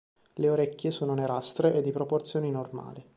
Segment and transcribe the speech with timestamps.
[0.33, 3.07] Le orecchie sono nerastre e di proporzioni normali.